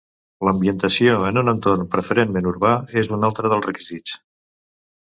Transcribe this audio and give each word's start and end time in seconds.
L'ambientació 0.47 1.17
en 1.27 1.37
un 1.43 1.53
entorn 1.53 1.85
preferentment 1.97 2.51
urbà, 2.55 2.75
és 3.05 3.13
un 3.21 3.31
altre 3.31 3.55
dels 3.55 3.71
requisits. 3.73 4.21